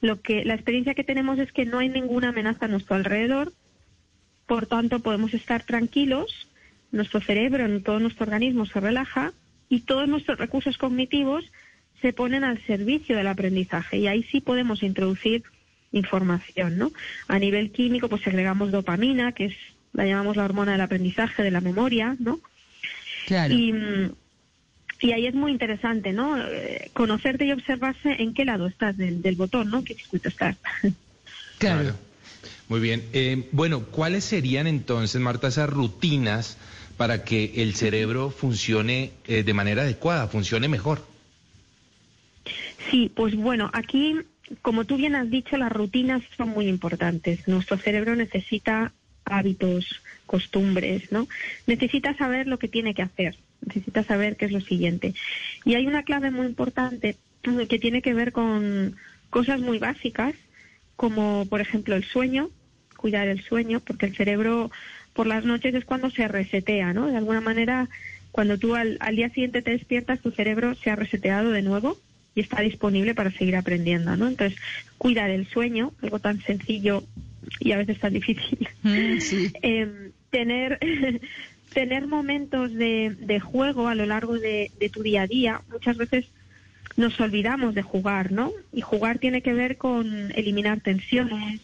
lo 0.00 0.20
que 0.20 0.44
la 0.44 0.54
experiencia 0.54 0.94
que 0.94 1.04
tenemos 1.04 1.38
es 1.38 1.52
que 1.52 1.66
no 1.66 1.78
hay 1.78 1.88
ninguna 1.88 2.30
amenaza 2.30 2.66
a 2.66 2.68
nuestro 2.68 2.96
alrededor, 2.96 3.52
por 4.46 4.66
tanto 4.66 5.00
podemos 5.00 5.34
estar 5.34 5.62
tranquilos, 5.64 6.48
nuestro 6.90 7.20
cerebro, 7.20 7.66
todo 7.82 8.00
nuestro 8.00 8.24
organismo 8.24 8.64
se 8.64 8.80
relaja 8.80 9.32
y 9.68 9.80
todos 9.80 10.08
nuestros 10.08 10.38
recursos 10.38 10.78
cognitivos 10.78 11.44
se 12.00 12.12
ponen 12.12 12.44
al 12.44 12.64
servicio 12.66 13.16
del 13.16 13.26
aprendizaje 13.26 13.98
y 13.98 14.06
ahí 14.06 14.22
sí 14.24 14.40
podemos 14.40 14.82
introducir 14.82 15.42
información, 15.92 16.78
¿no? 16.78 16.92
A 17.28 17.38
nivel 17.38 17.70
químico, 17.70 18.08
pues 18.08 18.26
agregamos 18.26 18.70
dopamina, 18.70 19.32
que 19.32 19.46
es 19.46 19.54
la 19.92 20.06
llamamos 20.06 20.36
la 20.36 20.44
hormona 20.44 20.72
del 20.72 20.80
aprendizaje, 20.82 21.42
de 21.42 21.50
la 21.50 21.60
memoria, 21.60 22.14
¿no? 22.18 22.40
Claro. 23.26 23.54
Y, 23.54 23.72
mm, 23.72 24.12
y 25.00 25.12
ahí 25.12 25.26
es 25.26 25.34
muy 25.34 25.52
interesante, 25.52 26.12
¿no? 26.12 26.38
Eh, 26.38 26.90
conocerte 26.92 27.44
y 27.46 27.52
observarse 27.52 28.16
en 28.22 28.34
qué 28.34 28.44
lado 28.44 28.66
estás 28.66 28.96
del, 28.96 29.22
del 29.22 29.36
botón, 29.36 29.70
¿no? 29.70 29.82
¿Qué 29.84 29.94
circuito 29.94 30.28
estás? 30.28 30.56
claro. 31.58 31.94
Muy 32.68 32.80
bien. 32.80 33.02
Eh, 33.14 33.48
bueno, 33.52 33.84
¿cuáles 33.84 34.24
serían 34.24 34.66
entonces, 34.66 35.20
Marta, 35.20 35.48
esas 35.48 35.70
rutinas 35.70 36.58
para 36.98 37.24
que 37.24 37.62
el 37.62 37.74
cerebro 37.74 38.30
funcione 38.30 39.12
eh, 39.26 39.42
de 39.42 39.54
manera 39.54 39.82
adecuada, 39.82 40.28
funcione 40.28 40.68
mejor? 40.68 41.02
Sí, 42.90 43.10
pues 43.14 43.36
bueno, 43.36 43.70
aquí, 43.72 44.16
como 44.62 44.84
tú 44.84 44.96
bien 44.96 45.14
has 45.14 45.30
dicho, 45.30 45.56
las 45.56 45.72
rutinas 45.72 46.22
son 46.36 46.50
muy 46.50 46.68
importantes. 46.68 47.46
Nuestro 47.46 47.76
cerebro 47.76 48.16
necesita 48.16 48.92
hábitos, 49.24 50.02
costumbres, 50.26 51.12
¿no? 51.12 51.28
Necesita 51.66 52.16
saber 52.16 52.46
lo 52.46 52.58
que 52.58 52.68
tiene 52.68 52.94
que 52.94 53.02
hacer, 53.02 53.36
necesita 53.64 54.02
saber 54.04 54.36
qué 54.36 54.46
es 54.46 54.52
lo 54.52 54.60
siguiente. 54.60 55.14
Y 55.64 55.74
hay 55.74 55.86
una 55.86 56.02
clave 56.02 56.30
muy 56.30 56.46
importante 56.46 57.16
que 57.68 57.78
tiene 57.78 58.02
que 58.02 58.14
ver 58.14 58.32
con 58.32 58.96
cosas 59.30 59.60
muy 59.60 59.78
básicas, 59.78 60.34
como 60.96 61.46
por 61.46 61.60
ejemplo 61.60 61.94
el 61.94 62.04
sueño, 62.04 62.50
cuidar 62.96 63.28
el 63.28 63.42
sueño, 63.42 63.80
porque 63.80 64.06
el 64.06 64.16
cerebro 64.16 64.70
por 65.12 65.26
las 65.26 65.44
noches 65.44 65.74
es 65.74 65.84
cuando 65.84 66.10
se 66.10 66.26
resetea, 66.26 66.92
¿no? 66.92 67.06
De 67.06 67.16
alguna 67.16 67.40
manera, 67.40 67.88
cuando 68.32 68.58
tú 68.58 68.74
al, 68.74 68.96
al 69.00 69.16
día 69.16 69.28
siguiente 69.28 69.62
te 69.62 69.72
despiertas, 69.72 70.20
tu 70.20 70.30
cerebro 70.30 70.74
se 70.74 70.90
ha 70.90 70.96
reseteado 70.96 71.50
de 71.50 71.62
nuevo 71.62 71.98
y 72.38 72.40
está 72.40 72.60
disponible 72.62 73.16
para 73.16 73.32
seguir 73.32 73.56
aprendiendo, 73.56 74.16
¿no? 74.16 74.28
Entonces, 74.28 74.56
cuidar 74.96 75.28
el 75.28 75.48
sueño, 75.48 75.92
algo 76.02 76.20
tan 76.20 76.40
sencillo 76.42 77.02
y 77.58 77.72
a 77.72 77.78
veces 77.78 77.98
tan 77.98 78.12
difícil. 78.12 78.68
Mm, 78.84 79.18
sí. 79.18 79.50
Eh, 79.62 80.12
tener 80.30 80.78
tener 81.74 82.06
momentos 82.06 82.72
de, 82.72 83.16
de 83.18 83.40
juego 83.40 83.88
a 83.88 83.96
lo 83.96 84.06
largo 84.06 84.38
de, 84.38 84.70
de 84.78 84.88
tu 84.88 85.02
día 85.02 85.22
a 85.22 85.26
día. 85.26 85.62
Muchas 85.68 85.96
veces 85.96 86.26
nos 86.96 87.18
olvidamos 87.20 87.74
de 87.74 87.82
jugar, 87.82 88.30
¿no? 88.30 88.52
Y 88.72 88.82
jugar 88.82 89.18
tiene 89.18 89.42
que 89.42 89.52
ver 89.52 89.76
con 89.76 90.30
eliminar 90.36 90.80
tensiones, 90.80 91.60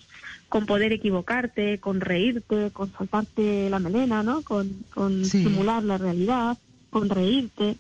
con 0.48 0.66
poder 0.66 0.92
equivocarte, 0.92 1.78
con 1.78 2.00
reírte, 2.00 2.70
con 2.72 2.92
saltarte 2.94 3.70
la 3.70 3.78
melena, 3.78 4.24
¿no? 4.24 4.42
Con, 4.42 4.84
con 4.92 5.24
Sí. 5.24 5.44
simular 5.44 5.84
la 5.84 5.98
realidad, 5.98 6.58
con 6.90 7.08
reírte. 7.08 7.76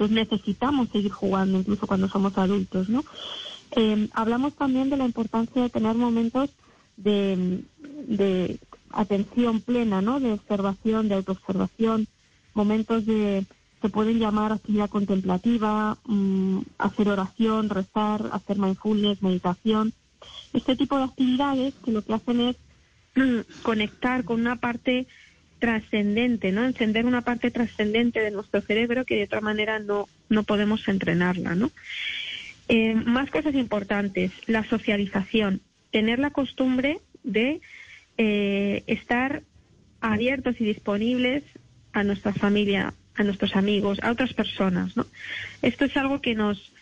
Entonces 0.00 0.30
necesitamos 0.30 0.88
seguir 0.88 1.12
jugando 1.12 1.58
incluso 1.58 1.86
cuando 1.86 2.08
somos 2.08 2.38
adultos, 2.38 2.88
¿no? 2.88 3.04
Eh, 3.76 4.08
hablamos 4.14 4.54
también 4.54 4.88
de 4.88 4.96
la 4.96 5.04
importancia 5.04 5.60
de 5.60 5.68
tener 5.68 5.94
momentos 5.94 6.48
de, 6.96 7.64
de 8.08 8.58
atención 8.92 9.60
plena, 9.60 10.00
¿no? 10.00 10.18
De 10.18 10.32
observación, 10.32 11.10
de 11.10 11.16
autoobservación, 11.16 12.06
momentos 12.54 13.04
de 13.04 13.44
se 13.82 13.90
pueden 13.90 14.18
llamar 14.18 14.52
actividad 14.52 14.88
contemplativa, 14.88 15.98
mm, 16.06 16.60
hacer 16.78 17.08
oración, 17.10 17.68
rezar, 17.68 18.30
hacer 18.32 18.58
mindfulness, 18.58 19.22
meditación. 19.22 19.92
Este 20.54 20.76
tipo 20.76 20.96
de 20.96 21.04
actividades 21.04 21.74
que 21.84 21.92
lo 21.92 22.00
que 22.02 22.14
hacen 22.14 22.40
es 22.40 22.56
conectar 23.62 24.24
con 24.24 24.40
una 24.40 24.56
parte 24.56 25.06
trascendente, 25.60 26.50
¿no? 26.50 26.64
Encender 26.64 27.06
una 27.06 27.20
parte 27.20 27.50
trascendente 27.52 28.20
de 28.20 28.32
nuestro 28.32 28.60
cerebro 28.62 29.04
que 29.04 29.16
de 29.16 29.24
otra 29.24 29.40
manera 29.40 29.78
no, 29.78 30.08
no 30.28 30.42
podemos 30.42 30.88
entrenarla, 30.88 31.54
¿no? 31.54 31.70
Eh, 32.68 32.94
más 32.94 33.30
cosas 33.30 33.54
importantes, 33.54 34.32
la 34.46 34.64
socialización, 34.64 35.60
tener 35.90 36.18
la 36.18 36.30
costumbre 36.30 37.00
de 37.22 37.60
eh, 38.16 38.82
estar 38.86 39.42
abiertos 40.00 40.60
y 40.60 40.64
disponibles 40.64 41.44
a 41.92 42.02
nuestra 42.04 42.32
familia, 42.32 42.94
a 43.14 43.22
nuestros 43.22 43.54
amigos, 43.54 43.98
a 44.02 44.10
otras 44.10 44.32
personas, 44.34 44.96
¿no? 44.96 45.06
Esto 45.62 45.84
es 45.84 45.96
algo 45.96 46.20
que 46.20 46.34
nos 46.34 46.72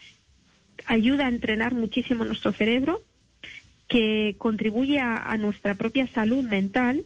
ayuda 0.86 1.26
a 1.26 1.30
entrenar 1.30 1.74
muchísimo 1.74 2.24
nuestro 2.24 2.52
cerebro, 2.52 3.02
que 3.88 4.36
contribuye 4.38 5.00
a, 5.00 5.16
a 5.16 5.36
nuestra 5.38 5.74
propia 5.74 6.06
salud 6.08 6.44
mental. 6.44 7.04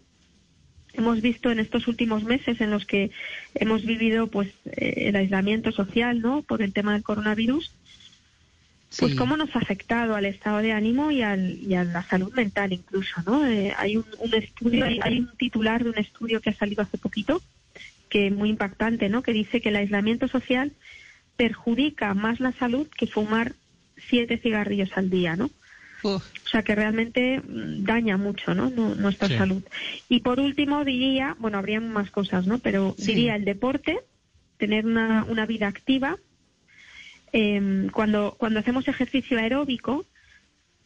Hemos 0.94 1.20
visto 1.22 1.50
en 1.50 1.58
estos 1.58 1.88
últimos 1.88 2.24
meses 2.24 2.60
en 2.60 2.70
los 2.70 2.84
que 2.84 3.10
hemos 3.54 3.84
vivido 3.84 4.26
pues 4.26 4.48
eh, 4.66 5.08
el 5.08 5.16
aislamiento 5.16 5.72
social, 5.72 6.20
¿no? 6.20 6.42
Por 6.42 6.62
el 6.62 6.72
tema 6.72 6.92
del 6.92 7.02
coronavirus, 7.02 7.70
pues 8.98 9.12
Sí. 9.12 9.16
cómo 9.16 9.38
nos 9.38 9.54
ha 9.56 9.60
afectado 9.60 10.14
al 10.14 10.26
estado 10.26 10.58
de 10.58 10.72
ánimo 10.72 11.10
y, 11.10 11.22
al, 11.22 11.58
y 11.62 11.74
a 11.74 11.84
la 11.84 12.02
salud 12.02 12.32
mental 12.34 12.72
incluso, 12.74 13.22
¿no? 13.24 13.46
Eh, 13.46 13.72
hay 13.78 13.96
un, 13.96 14.04
un 14.18 14.34
estudio, 14.34 14.84
hay, 14.84 14.98
hay 15.02 15.20
un 15.20 15.34
titular 15.38 15.82
de 15.82 15.90
un 15.90 15.98
estudio 15.98 16.40
que 16.42 16.50
ha 16.50 16.54
salido 16.54 16.82
hace 16.82 16.98
poquito, 16.98 17.40
que 18.10 18.26
es 18.26 18.32
muy 18.32 18.50
impactante, 18.50 19.08
¿no? 19.08 19.22
Que 19.22 19.32
dice 19.32 19.62
que 19.62 19.70
el 19.70 19.76
aislamiento 19.76 20.28
social 20.28 20.72
perjudica 21.38 22.12
más 22.12 22.38
la 22.40 22.52
salud 22.52 22.86
que 22.88 23.06
fumar 23.06 23.54
siete 24.10 24.36
cigarrillos 24.36 24.90
al 24.94 25.08
día, 25.08 25.36
¿no? 25.36 25.50
Uf, 26.02 26.22
O 26.44 26.48
sea 26.48 26.62
que 26.62 26.74
realmente 26.74 27.40
mm, 27.40 27.84
daña 27.84 28.16
mucho, 28.16 28.54
¿no? 28.54 28.70
Nu- 28.70 28.94
Nuestra 28.94 29.28
Sí. 29.28 29.36
salud. 29.36 29.62
Y 30.08 30.20
por 30.20 30.40
último 30.40 30.84
diría, 30.84 31.36
bueno, 31.38 31.58
habría 31.58 31.80
más 31.80 32.10
cosas, 32.10 32.46
¿no? 32.46 32.58
Pero 32.58 32.94
Sí. 32.98 33.12
diría 33.14 33.36
el 33.36 33.44
deporte, 33.44 34.00
tener 34.58 34.84
una, 34.86 35.24
una 35.28 35.46
vida 35.46 35.68
activa. 35.68 36.16
Em, 37.32 37.88
cuando, 37.88 38.34
cuando 38.38 38.60
hacemos 38.60 38.86
ejercicio 38.88 39.38
aeróbico, 39.38 40.04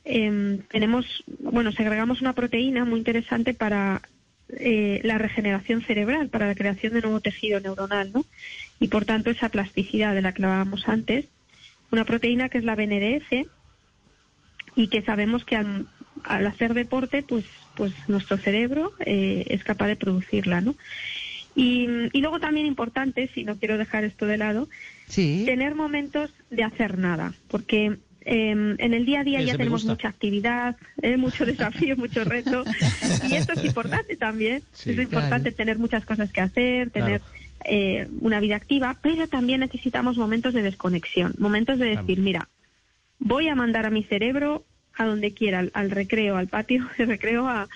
em, 0.04 0.58
tenemos, 0.70 1.24
bueno, 1.40 1.72
segregamos 1.72 2.20
una 2.20 2.34
proteína 2.34 2.84
muy 2.84 2.98
interesante 2.98 3.54
para 3.54 4.02
eh, 4.48 5.00
la 5.02 5.18
regeneración 5.18 5.82
cerebral, 5.82 6.28
para 6.28 6.46
la 6.46 6.54
creación 6.54 6.92
de 6.94 7.00
nuevo 7.00 7.20
tejido 7.20 7.58
neuronal, 7.58 8.12
¿no? 8.12 8.24
Y 8.78 8.86
por 8.86 9.04
tanto 9.04 9.30
esa 9.30 9.48
plasticidad 9.48 10.14
de 10.14 10.22
la 10.22 10.32
que 10.32 10.44
hablábamos 10.44 10.86
antes, 10.86 11.26
una 11.90 12.04
proteína 12.04 12.48
que 12.48 12.58
es 12.58 12.64
la 12.64 12.76
BNDF 12.76 13.48
y 14.76 14.88
que 14.88 15.02
sabemos 15.02 15.44
que 15.44 15.56
al, 15.56 15.86
al 16.24 16.46
hacer 16.46 16.74
deporte, 16.74 17.22
pues, 17.22 17.44
pues 17.74 17.92
nuestro 18.08 18.36
cerebro 18.36 18.92
eh, 19.04 19.44
es 19.48 19.64
capaz 19.64 19.88
de 19.88 19.96
producirla, 19.96 20.60
¿no? 20.60 20.76
Y, 21.56 21.88
y 22.12 22.20
luego 22.20 22.38
también 22.38 22.66
importante, 22.66 23.30
si 23.34 23.42
no 23.42 23.56
quiero 23.56 23.78
dejar 23.78 24.04
esto 24.04 24.26
de 24.26 24.36
lado, 24.36 24.68
sí. 25.08 25.44
tener 25.46 25.74
momentos 25.74 26.30
de 26.50 26.62
hacer 26.62 26.98
nada, 26.98 27.32
porque 27.48 27.96
eh, 28.26 28.50
en 28.50 28.92
el 28.94 29.06
día 29.06 29.20
a 29.20 29.24
día 29.24 29.38
Ese 29.38 29.46
ya 29.46 29.56
tenemos 29.56 29.82
gusta. 29.82 29.92
mucha 29.94 30.08
actividad, 30.08 30.76
eh, 31.00 31.16
mucho 31.16 31.46
desafío, 31.46 31.96
mucho 31.96 32.24
reto, 32.24 32.64
y 33.26 33.34
esto 33.34 33.54
es 33.54 33.64
importante 33.64 34.16
también. 34.16 34.62
Sí, 34.72 34.90
es 34.90 34.98
importante 34.98 35.50
tener 35.52 35.78
muchas 35.78 36.04
cosas 36.04 36.30
que 36.30 36.42
hacer, 36.42 36.90
tener 36.90 37.22
eh, 37.64 38.08
una 38.20 38.40
vida 38.40 38.56
activa, 38.56 38.98
pero 39.00 39.26
también 39.26 39.60
necesitamos 39.60 40.18
momentos 40.18 40.52
de 40.52 40.62
desconexión, 40.62 41.34
momentos 41.38 41.78
de 41.78 41.96
decir, 41.96 42.18
mira, 42.20 42.48
voy 43.18 43.48
a 43.48 43.54
mandar 43.54 43.86
a 43.86 43.90
mi 43.90 44.04
cerebro 44.04 44.64
a 44.98 45.04
donde 45.04 45.34
quiera, 45.34 45.58
al, 45.60 45.70
al 45.74 45.90
recreo, 45.90 46.36
al 46.36 46.48
patio 46.48 46.86
de 46.98 47.06
recreo, 47.06 47.46
a, 47.48 47.68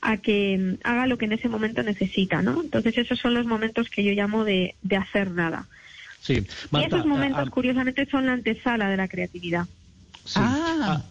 a 0.00 0.16
que 0.18 0.78
haga 0.84 1.06
lo 1.06 1.18
que 1.18 1.24
en 1.26 1.32
ese 1.32 1.48
momento 1.48 1.82
necesita, 1.82 2.42
¿no? 2.42 2.60
Entonces 2.60 2.96
esos 2.98 3.18
son 3.18 3.34
los 3.34 3.46
momentos 3.46 3.88
que 3.90 4.04
yo 4.04 4.12
llamo 4.12 4.44
de, 4.44 4.74
de 4.82 4.96
hacer 4.96 5.30
nada. 5.30 5.68
Sí, 6.20 6.34
y 6.34 6.76
esos 6.84 7.06
momentos, 7.06 7.38
a- 7.38 7.42
a- 7.42 7.50
curiosamente, 7.50 8.06
son 8.06 8.26
la 8.26 8.32
antesala 8.32 8.88
de 8.88 8.96
la 8.96 9.08
creatividad. 9.08 9.66
sí. 10.24 10.40
Ah. 10.40 11.02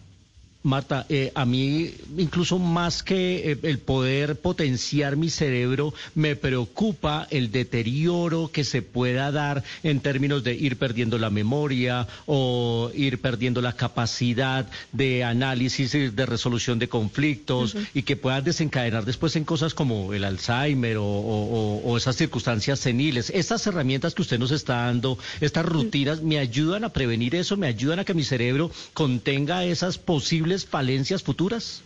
Marta, 0.64 1.06
eh, 1.08 1.32
a 1.34 1.44
mí 1.44 1.90
incluso 2.16 2.58
más 2.58 3.02
que 3.02 3.50
eh, 3.52 3.58
el 3.64 3.78
poder 3.78 4.40
potenciar 4.40 5.16
mi 5.16 5.28
cerebro, 5.28 5.92
me 6.14 6.36
preocupa 6.36 7.26
el 7.30 7.50
deterioro 7.50 8.48
que 8.52 8.62
se 8.62 8.80
pueda 8.82 9.32
dar 9.32 9.64
en 9.82 9.98
términos 10.00 10.44
de 10.44 10.54
ir 10.54 10.76
perdiendo 10.76 11.18
la 11.18 11.30
memoria 11.30 12.06
o 12.26 12.90
ir 12.94 13.20
perdiendo 13.20 13.60
la 13.60 13.72
capacidad 13.72 14.68
de 14.92 15.24
análisis 15.24 15.94
y 15.94 16.10
de 16.10 16.26
resolución 16.26 16.78
de 16.78 16.88
conflictos 16.88 17.74
y 17.94 18.02
que 18.02 18.16
puedan 18.16 18.44
desencadenar 18.44 19.04
después 19.04 19.34
en 19.34 19.44
cosas 19.44 19.74
como 19.74 20.12
el 20.12 20.22
Alzheimer 20.22 20.96
o, 20.98 21.04
o- 21.04 21.80
o- 21.82 21.90
o 21.90 21.96
esas 21.96 22.16
circunstancias 22.16 22.78
seniles. 22.78 23.30
Estas 23.30 23.66
herramientas 23.66 24.14
que 24.14 24.22
usted 24.22 24.38
nos 24.38 24.52
está 24.52 24.76
dando, 24.86 25.18
estas 25.40 25.66
rutinas, 25.66 26.22
me 26.22 26.38
ayudan 26.38 26.84
a 26.84 26.90
prevenir 26.90 27.34
eso, 27.34 27.56
me 27.56 27.66
ayudan 27.66 27.98
a 27.98 28.04
que 28.04 28.14
mi 28.14 28.22
cerebro 28.22 28.70
contenga 28.94 29.64
esas 29.64 29.98
posibles 29.98 30.51
falencias 30.60 31.22
futuras. 31.22 31.82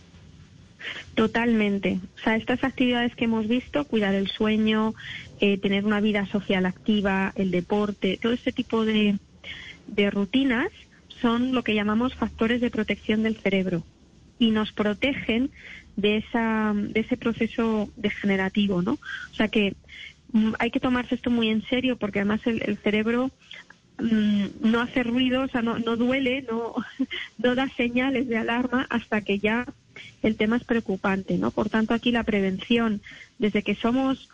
Totalmente. 1.15 1.99
O 2.17 2.23
sea, 2.23 2.35
estas 2.35 2.63
actividades 2.63 3.15
que 3.15 3.25
hemos 3.25 3.47
visto, 3.47 3.85
cuidar 3.85 4.13
el 4.13 4.29
sueño, 4.29 4.93
eh, 5.39 5.57
tener 5.57 5.85
una 5.85 5.99
vida 5.99 6.25
social 6.27 6.65
activa, 6.65 7.33
el 7.35 7.51
deporte, 7.51 8.19
todo 8.21 8.33
este 8.33 8.51
tipo 8.51 8.85
de, 8.85 9.17
de 9.87 10.09
rutinas 10.11 10.69
son 11.21 11.53
lo 11.53 11.63
que 11.63 11.73
llamamos 11.73 12.15
factores 12.15 12.61
de 12.61 12.69
protección 12.69 13.23
del 13.23 13.37
cerebro 13.37 13.83
y 14.37 14.51
nos 14.51 14.71
protegen 14.71 15.49
de, 15.95 16.17
esa, 16.17 16.73
de 16.75 16.99
ese 16.99 17.17
proceso 17.17 17.89
degenerativo, 17.95 18.83
¿no? 18.83 18.93
O 19.31 19.35
sea 19.35 19.47
que 19.47 19.75
mm, 20.31 20.53
hay 20.59 20.69
que 20.69 20.79
tomarse 20.79 21.15
esto 21.15 21.31
muy 21.31 21.49
en 21.49 21.63
serio 21.63 21.97
porque 21.97 22.19
además 22.19 22.41
el 22.45 22.77
cerebro 22.77 23.31
mm, 23.99 24.45
no 24.61 24.81
hace 24.81 25.03
ruido, 25.03 25.43
o 25.43 25.47
sea, 25.47 25.61
no, 25.61 25.79
no 25.79 25.95
duele, 25.95 26.43
no, 26.43 26.75
no 27.37 27.55
da 27.55 27.67
señales 27.69 28.27
de 28.27 28.37
alarma 28.37 28.85
hasta 28.89 29.21
que 29.21 29.39
ya 29.39 29.65
el 30.23 30.35
tema 30.35 30.57
es 30.57 30.63
preocupante, 30.63 31.37
¿no? 31.37 31.51
Por 31.51 31.69
tanto, 31.69 31.93
aquí 31.93 32.11
la 32.11 32.23
prevención 32.23 33.01
desde 33.39 33.63
que 33.63 33.75
somos 33.75 34.29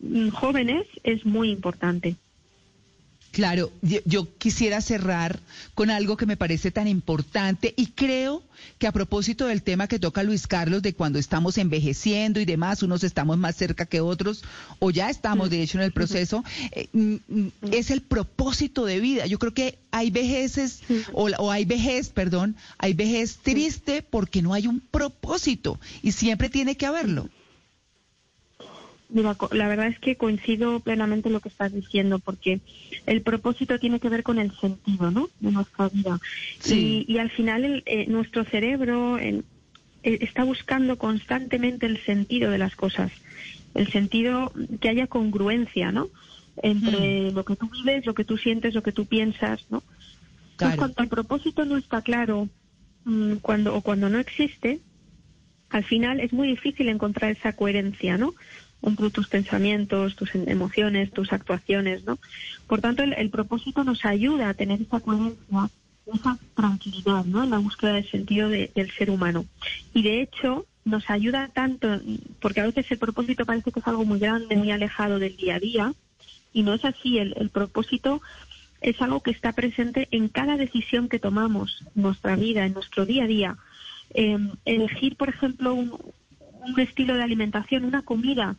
mm, 0.00 0.28
jóvenes 0.28 0.86
es 1.04 1.24
muy 1.24 1.50
importante. 1.50 2.16
Claro, 3.32 3.70
yo, 3.82 4.26
quisiera 4.38 4.80
cerrar 4.80 5.38
con 5.74 5.90
algo 5.90 6.16
que 6.16 6.26
me 6.26 6.36
parece 6.36 6.70
tan 6.70 6.88
importante 6.88 7.74
y 7.76 7.88
creo 7.88 8.42
que 8.78 8.86
a 8.86 8.92
propósito 8.92 9.46
del 9.46 9.62
tema 9.62 9.86
que 9.86 9.98
toca 9.98 10.22
Luis 10.22 10.46
Carlos 10.46 10.82
de 10.82 10.94
cuando 10.94 11.18
estamos 11.18 11.58
envejeciendo 11.58 12.40
y 12.40 12.46
demás, 12.46 12.82
unos 12.82 13.04
estamos 13.04 13.36
más 13.36 13.54
cerca 13.54 13.86
que 13.86 14.00
otros 14.00 14.42
o 14.78 14.90
ya 14.90 15.10
estamos 15.10 15.50
de 15.50 15.62
hecho 15.62 15.78
en 15.78 15.84
el 15.84 15.92
proceso, 15.92 16.42
eh, 16.72 16.88
mm, 16.92 17.16
mm, 17.28 17.48
es 17.70 17.90
el 17.90 18.00
propósito 18.00 18.86
de 18.86 18.98
vida. 18.98 19.26
Yo 19.26 19.38
creo 19.38 19.52
que 19.52 19.78
hay 19.90 20.10
vejeces 20.10 20.80
o, 21.12 21.28
o 21.38 21.50
hay 21.50 21.64
vejez, 21.64 22.08
perdón, 22.08 22.56
hay 22.78 22.94
vejez 22.94 23.38
triste 23.42 24.02
porque 24.02 24.42
no 24.42 24.54
hay 24.54 24.66
un 24.66 24.80
propósito 24.80 25.78
y 26.02 26.12
siempre 26.12 26.48
tiene 26.48 26.76
que 26.76 26.86
haberlo. 26.86 27.28
Mira, 29.10 29.36
la 29.52 29.68
verdad 29.68 29.86
es 29.86 29.98
que 29.98 30.16
coincido 30.16 30.80
plenamente 30.80 31.28
en 31.28 31.32
lo 31.32 31.40
que 31.40 31.48
estás 31.48 31.72
diciendo, 31.72 32.18
porque 32.18 32.60
el 33.06 33.22
propósito 33.22 33.78
tiene 33.78 34.00
que 34.00 34.10
ver 34.10 34.22
con 34.22 34.38
el 34.38 34.52
sentido, 34.58 35.10
¿no? 35.10 35.30
De 35.40 35.50
nuestra 35.50 35.88
vida. 35.88 36.20
Sí. 36.58 37.06
Y, 37.08 37.18
al 37.18 37.30
final 37.30 37.82
eh, 37.86 38.06
nuestro 38.06 38.44
cerebro 38.44 39.18
eh, 39.18 39.42
está 40.02 40.44
buscando 40.44 40.98
constantemente 40.98 41.86
el 41.86 41.98
sentido 42.04 42.50
de 42.50 42.58
las 42.58 42.76
cosas, 42.76 43.10
el 43.74 43.90
sentido 43.90 44.52
que 44.80 44.90
haya 44.90 45.06
congruencia, 45.06 45.90
¿no? 45.90 46.08
Entre 46.62 47.30
hmm. 47.30 47.34
lo 47.34 47.44
que 47.44 47.56
tú 47.56 47.70
vives, 47.70 48.04
lo 48.04 48.14
que 48.14 48.24
tú 48.24 48.36
sientes, 48.36 48.74
lo 48.74 48.82
que 48.82 48.92
tú 48.92 49.06
piensas, 49.06 49.64
¿no? 49.70 49.82
Entonces, 50.52 50.76
cuando 50.76 51.02
el 51.02 51.08
propósito 51.08 51.64
no 51.64 51.76
está 51.76 52.02
claro, 52.02 52.48
mm, 53.04 53.36
cuando 53.36 53.74
o 53.74 53.80
cuando 53.80 54.10
no 54.10 54.18
existe, 54.18 54.80
al 55.70 55.84
final 55.84 56.20
es 56.20 56.32
muy 56.32 56.48
difícil 56.48 56.88
encontrar 56.88 57.30
esa 57.30 57.52
coherencia, 57.52 58.18
¿no? 58.18 58.34
Entre 58.82 59.10
tus 59.10 59.28
pensamientos, 59.28 60.16
tus 60.16 60.34
emociones, 60.34 61.10
tus 61.10 61.32
actuaciones, 61.32 62.04
¿no? 62.04 62.18
Por 62.66 62.80
tanto, 62.80 63.02
el, 63.02 63.30
propósito 63.30 63.84
nos 63.84 64.04
ayuda 64.04 64.50
a 64.50 64.54
tener 64.54 64.80
esa 64.80 65.00
coherencia, 65.00 65.70
esa 66.06 66.38
tranquilidad, 66.54 67.24
¿no? 67.24 67.42
En 67.42 67.50
la 67.50 67.58
búsqueda 67.58 67.94
del 67.94 68.10
sentido 68.10 68.48
del 68.48 68.90
ser 68.96 69.10
humano. 69.10 69.46
Y 69.94 70.02
de 70.02 70.22
hecho, 70.22 70.66
nos 70.84 71.08
ayuda 71.10 71.48
tanto, 71.48 72.00
porque 72.40 72.60
a 72.60 72.66
veces 72.66 72.90
el 72.90 72.98
propósito 72.98 73.44
parece 73.44 73.72
que 73.72 73.80
es 73.80 73.86
algo 73.86 74.04
muy 74.04 74.18
grande, 74.18 74.56
muy 74.56 74.70
alejado 74.70 75.18
del 75.18 75.36
día 75.36 75.56
a 75.56 75.60
día, 75.60 75.94
y 76.52 76.62
no 76.62 76.72
es 76.72 76.84
así. 76.84 77.18
El, 77.18 77.50
propósito 77.50 78.22
es 78.80 79.00
algo 79.02 79.20
que 79.20 79.32
está 79.32 79.52
presente 79.52 80.08
en 80.12 80.28
cada 80.28 80.56
decisión 80.56 81.08
que 81.08 81.18
tomamos 81.18 81.84
en 81.94 82.02
nuestra 82.02 82.36
vida, 82.36 82.64
en 82.64 82.74
nuestro 82.74 83.04
día 83.04 83.24
a 83.24 83.26
día. 83.26 83.56
Em, 84.10 84.52
elegir, 84.64 85.16
por 85.16 85.28
ejemplo, 85.28 85.74
un, 85.74 85.92
un 86.60 86.80
estilo 86.80 87.14
de 87.14 87.22
alimentación, 87.22 87.84
una 87.84 88.02
comida 88.02 88.56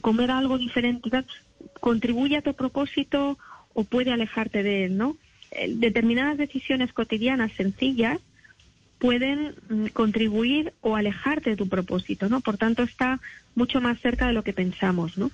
comer 0.00 0.30
algo 0.30 0.58
diferente, 0.58 1.10
contribuye 1.80 2.36
a 2.36 2.42
tu 2.42 2.54
propósito 2.54 3.38
o 3.74 3.84
puede 3.84 4.12
alejarte 4.12 4.62
de 4.62 4.84
él, 4.84 4.96
¿no? 4.96 5.16
Eh, 5.50 5.72
determinadas 5.76 6.38
decisiones 6.38 6.92
cotidianas 6.92 7.52
sencillas 7.52 8.18
pueden 8.98 9.54
mm, 9.68 9.86
contribuir 9.88 10.72
o 10.80 10.96
alejarte 10.96 11.50
de 11.50 11.56
tu 11.56 11.68
propósito, 11.68 12.28
¿no? 12.28 12.40
Por 12.40 12.56
tanto, 12.56 12.82
está 12.82 13.20
mucho 13.54 13.80
más 13.80 14.00
cerca 14.00 14.28
de 14.28 14.32
lo 14.32 14.44
que 14.44 14.52
pensamos, 14.52 15.18
¿no? 15.18 15.30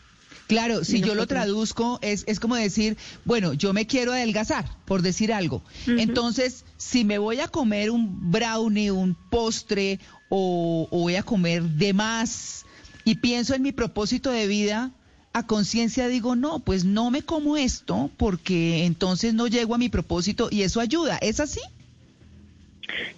Claro, 0.46 0.82
si 0.82 1.02
yo 1.02 1.14
lo 1.14 1.26
traduzco, 1.26 1.98
es, 2.00 2.24
es 2.26 2.40
como 2.40 2.56
decir, 2.56 2.96
bueno, 3.26 3.52
yo 3.52 3.74
me 3.74 3.86
quiero 3.86 4.12
adelgazar, 4.12 4.64
por 4.86 5.02
decir 5.02 5.30
algo. 5.30 5.62
Entonces, 5.86 6.64
si 6.78 7.04
me 7.04 7.18
voy 7.18 7.40
a 7.40 7.48
comer 7.48 7.90
un 7.90 8.30
brownie, 8.30 8.90
un 8.90 9.14
postre, 9.14 10.00
o, 10.30 10.88
o 10.90 11.00
voy 11.00 11.16
a 11.16 11.22
comer 11.22 11.62
de 11.62 11.92
más, 11.92 12.64
y 13.08 13.14
pienso 13.14 13.54
en 13.54 13.62
mi 13.62 13.72
propósito 13.72 14.30
de 14.30 14.46
vida, 14.46 14.90
a 15.32 15.46
conciencia 15.46 16.08
digo, 16.08 16.36
no, 16.36 16.58
pues 16.58 16.84
no 16.84 17.10
me 17.10 17.22
como 17.22 17.56
esto 17.56 18.10
porque 18.18 18.84
entonces 18.84 19.32
no 19.32 19.46
llego 19.46 19.74
a 19.74 19.78
mi 19.78 19.88
propósito 19.88 20.48
y 20.50 20.60
eso 20.60 20.78
ayuda. 20.78 21.16
¿Es 21.22 21.40
así? 21.40 21.60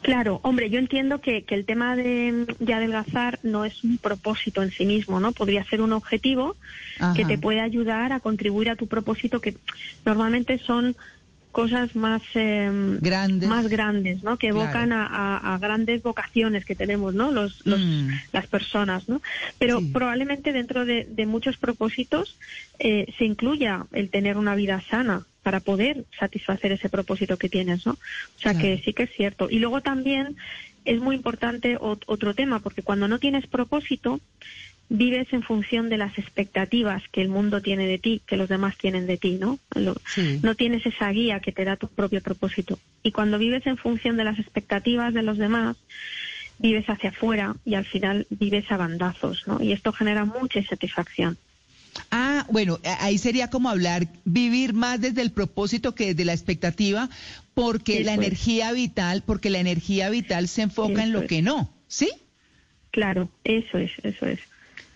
Claro, 0.03 0.39
hombre, 0.45 0.71
yo 0.71 0.79
entiendo 0.79 1.21
que, 1.21 1.43
que 1.43 1.57
el 1.57 1.65
tema 1.65 1.97
de, 1.97 2.47
adelgazar 2.73 3.41
no 3.43 3.65
es 3.65 3.83
un 3.83 3.99
propósito 3.99 4.63
en 4.63 4.71
sí 4.71 4.87
mismo, 4.87 5.19
¿no? 5.19 5.33
Podría 5.33 5.65
ser 5.65 5.81
un 5.81 5.93
objetivo 5.93 6.55
que 7.17 7.25
te 7.25 7.37
puede 7.37 7.61
ayudar 7.61 8.13
a 8.13 8.21
contribuir 8.21 8.71
a 8.71 8.77
tu 8.77 8.87
propósito, 8.87 9.41
que 9.41 9.57
normalmente 10.05 10.59
son 10.59 10.95
cosas 11.53 11.97
más 11.97 12.23
em, 12.35 12.99
grandes. 13.01 13.49
más 13.49 13.69
grandes 13.69 14.23
no 14.23 14.37
que 14.37 14.49
evocan 14.49 14.93
a, 14.93 15.59
grandes 15.61 16.03
vocaciones 16.03 16.65
que 16.65 16.75
tenemos 16.75 17.15
no 17.15 17.31
los, 17.31 17.67
mm. 17.67 18.09
las 18.33 18.47
personas 18.47 19.09
no 19.09 19.21
pero 19.59 19.81
probablemente 19.93 20.53
dentro 20.53 20.85
de, 20.85 21.07
muchos 21.27 21.57
propósitos 21.59 22.37
eh, 22.79 23.13
se 23.19 23.25
incluya 23.25 23.87
el 23.93 24.11
tener 24.11 24.37
una 24.37 24.55
vida 24.55 24.83
sana 24.91 25.27
para 25.43 25.61
poder 25.61 26.05
satisfacer 26.19 26.73
ese 26.73 26.89
propósito 26.89 27.37
que 27.37 27.49
tienes 27.49 27.87
no 27.87 27.93
o 27.93 28.41
sea 28.41 28.55
que 28.55 28.81
sí 28.85 28.93
que 28.93 29.05
es 29.05 29.11
cierto. 29.15 29.49
Y 29.51 29.59
luego 29.59 29.81
también 29.81 30.37
es 30.85 31.01
muy 31.01 31.17
importante 31.17 31.77
otro 31.79 32.35
tema 32.35 32.61
porque 32.61 32.83
cuando 32.83 33.07
no 33.07 33.19
tienes 33.19 33.47
propósito 33.47 34.21
vives 34.91 35.33
en 35.33 35.43
función 35.43 35.89
de 35.89 35.97
las 35.97 36.19
expectativas 36.19 37.03
que 37.13 37.23
el 37.23 37.29
mundo 37.29 37.63
tiene 37.63 37.87
de 37.87 37.99
ti, 37.99 38.21
que 38.27 38.37
los 38.37 38.49
demás 38.49 38.77
tienen 38.77 39.07
de 39.07 39.17
ti, 39.17 39.39
¿no? 39.41 39.59
No 40.43 40.55
tienes 40.57 40.85
esa 40.85 41.09
guía 41.11 41.41
que 41.41 41.53
te 41.53 41.65
da 41.65 41.77
tu 41.77 41.87
propio 41.87 42.21
propósito. 42.21 42.79
Y 43.03 43.13
cuando 43.13 43.39
vives 43.39 43.67
en 43.67 43.79
función 43.79 44.17
de 44.17 44.25
las 44.25 44.39
expectativas 44.39 45.15
de 45.15 45.23
los 45.23 45.39
demás, 45.39 45.77
vives 46.59 46.85
hacia 46.91 47.11
afuera 47.11 47.55
y 47.65 47.75
al 47.75 47.87
final 47.87 48.27
vives 48.31 48.71
a 48.71 48.77
bandazos, 48.77 49.47
¿no? 49.47 49.63
Y 49.63 49.73
esto 49.73 49.93
genera 49.93 50.25
mucha 50.25 50.59
insatisfacción. 50.59 51.39
Ah, 52.11 52.45
bueno, 52.51 52.81
ahí 52.99 53.17
sería 53.17 53.49
como 53.49 53.69
hablar, 53.69 54.09
vivir 54.25 54.75
más 54.75 55.01
desde 55.01 55.23
el 55.23 55.31
propósito 55.31 55.95
que 55.95 56.09
desde 56.09 56.25
la 56.25 56.33
expectativa, 56.33 57.09
porque 57.55 58.03
la 58.03 58.15
energía 58.15 58.73
vital, 58.73 59.23
porque 59.25 59.51
la 59.51 59.61
energía 59.61 60.11
vital 60.11 60.49
se 60.49 60.63
enfoca 60.63 61.05
en 61.05 61.13
lo 61.13 61.27
que 61.27 61.43
no, 61.43 61.73
¿sí? 61.87 62.11
Claro, 62.91 63.29
eso 63.45 63.79
es, 63.79 63.93
eso 64.03 64.27
es. 64.27 64.41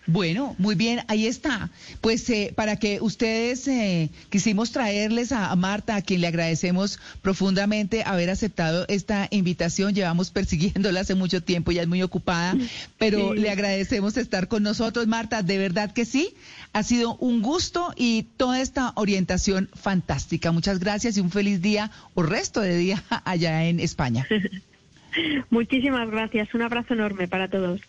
Bueno, 0.07 0.55
muy 0.59 0.75
bien, 0.75 1.01
ahí 1.07 1.25
está. 1.25 1.69
Pues 2.01 2.29
eh, 2.29 2.53
para 2.55 2.77
que 2.77 3.01
ustedes 3.01 3.67
eh, 3.67 4.11
quisimos 4.29 4.71
traerles 4.71 5.31
a, 5.31 5.55
Marta, 5.55 5.95
a 5.95 6.01
quien 6.01 6.21
le 6.21 6.27
agradecemos 6.27 6.99
profundamente 7.21 8.03
haber 8.05 8.29
aceptado 8.29 8.85
esta 8.87 9.27
invitación. 9.31 9.95
Llevamos 9.95 10.29
persiguiéndola 10.29 10.99
hace 10.99 11.15
mucho 11.15 11.41
tiempo, 11.41 11.71
ya 11.71 11.81
es 11.81 11.87
muy 11.87 12.03
ocupada, 12.03 12.55
pero 12.99 13.33
le 13.33 13.49
agradecemos 13.49 14.15
estar 14.17 14.47
con 14.47 14.61
nosotros, 14.61 15.07
Marta. 15.07 15.41
De 15.41 15.57
verdad 15.57 15.91
que 15.91 16.05
sí, 16.05 16.35
ha 16.73 16.83
sido 16.83 17.15
un 17.17 17.41
gusto 17.41 17.93
y 17.95 18.27
toda 18.37 18.61
esta 18.61 18.93
orientación 18.95 19.69
fantástica. 19.73 20.51
Muchas 20.51 20.79
gracias 20.79 21.17
y 21.17 21.21
un 21.21 21.31
feliz 21.31 21.61
día 21.61 21.89
o 22.13 22.21
resto 22.21 22.61
de 22.61 22.77
día 22.77 23.03
allá 23.25 23.65
en 23.65 23.79
España. 23.79 24.27
Muchísimas 25.49 26.09
gracias. 26.11 26.53
Un 26.53 26.61
abrazo 26.61 26.93
enorme 26.93 27.27
para 27.27 27.47
todos. 27.47 27.81